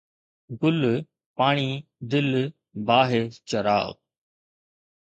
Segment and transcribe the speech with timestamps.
[0.61, 0.79] گل،
[1.39, 1.69] پاڻي،
[2.15, 2.29] دل،
[2.89, 3.11] باھ،
[3.49, 3.95] چراغ